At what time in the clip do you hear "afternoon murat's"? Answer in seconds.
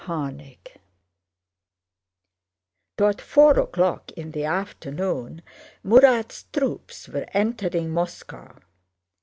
4.45-6.47